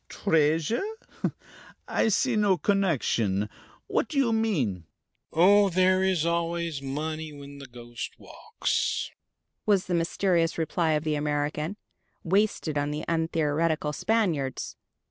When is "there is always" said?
5.69-6.81